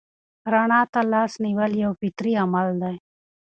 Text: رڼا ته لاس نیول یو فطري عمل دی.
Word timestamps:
رڼا 0.53 0.81
ته 0.93 1.01
لاس 1.11 1.31
نیول 1.43 1.71
یو 1.83 1.91
فطري 1.99 2.33
عمل 2.43 2.67
دی. 2.81 2.95